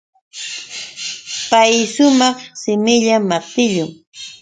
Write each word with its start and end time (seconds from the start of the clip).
Pay 1.49 1.75
shumaq 1.93 2.37
shimilla 2.61 3.15
maqtillum. 3.29 3.89